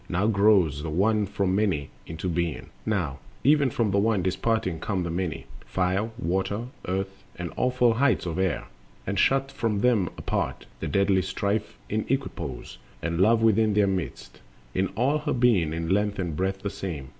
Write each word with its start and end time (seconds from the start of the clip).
Now 0.09 0.25
grows 0.25 0.81
The 0.81 0.89
One 0.89 1.27
from 1.27 1.55
Many 1.55 1.91
into 2.07 2.27
being, 2.27 2.71
now 2.87 3.19
Even 3.43 3.69
from 3.69 3.91
the 3.91 3.99
One 3.99 4.23
disparting 4.23 4.79
come 4.79 5.03
the 5.03 5.11
Many,— 5.11 5.45
Fire, 5.67 6.09
Water, 6.17 6.69
Earth 6.87 7.23
and 7.35 7.53
awful 7.55 7.93
heights 7.93 8.25
of 8.25 8.39
Air; 8.39 8.63
And 9.05 9.19
shut 9.19 9.51
from 9.51 9.81
them 9.81 10.09
apart, 10.17 10.65
the 10.79 10.87
deadly 10.87 11.21
Strife 11.21 11.77
In 11.87 12.05
equipoise, 12.09 12.79
and 13.03 13.21
Love 13.21 13.43
within 13.43 13.75
their 13.75 13.85
midst 13.85 14.41
In 14.73 14.87
all 14.97 15.19
her 15.19 15.33
being 15.33 15.71
in 15.71 15.89
length 15.89 16.17
and 16.17 16.35
breadth 16.35 16.63
the 16.63 16.71
same. 16.71 17.09